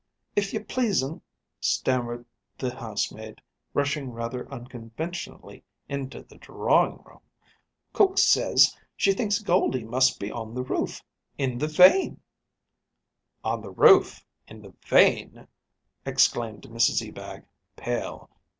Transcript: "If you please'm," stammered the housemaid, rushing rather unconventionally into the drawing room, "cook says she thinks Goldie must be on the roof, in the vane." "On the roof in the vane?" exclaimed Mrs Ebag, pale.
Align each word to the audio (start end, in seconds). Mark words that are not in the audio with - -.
"If 0.35 0.51
you 0.51 0.63
please'm," 0.63 1.21
stammered 1.59 2.25
the 2.57 2.73
housemaid, 2.75 3.39
rushing 3.75 4.09
rather 4.09 4.51
unconventionally 4.51 5.63
into 5.87 6.23
the 6.23 6.39
drawing 6.39 7.03
room, 7.03 7.19
"cook 7.93 8.17
says 8.17 8.75
she 8.97 9.13
thinks 9.13 9.37
Goldie 9.37 9.83
must 9.83 10.19
be 10.19 10.31
on 10.31 10.55
the 10.55 10.63
roof, 10.63 11.03
in 11.37 11.59
the 11.59 11.67
vane." 11.67 12.19
"On 13.43 13.61
the 13.61 13.69
roof 13.69 14.25
in 14.47 14.63
the 14.63 14.73
vane?" 14.87 15.47
exclaimed 16.03 16.63
Mrs 16.63 17.07
Ebag, 17.07 17.45
pale. 17.75 18.31